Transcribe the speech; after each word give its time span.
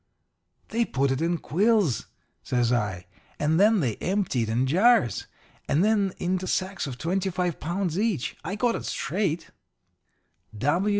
"'They 0.69 0.83
put 0.85 1.11
it 1.11 1.21
in 1.21 1.37
quills,' 1.37 2.07
says 2.41 2.73
I, 2.73 3.05
'and 3.39 3.59
then 3.59 3.81
they 3.81 3.97
empty 3.97 4.41
it 4.41 4.49
in 4.49 4.65
jars, 4.65 5.27
and 5.67 5.83
then 5.85 6.13
into 6.17 6.47
sacks 6.47 6.87
of 6.87 6.97
twenty 6.97 7.29
five 7.29 7.59
pounds 7.59 7.99
each. 7.99 8.35
I 8.43 8.55
got 8.55 8.73
it 8.75 8.85
straight.' 8.85 9.51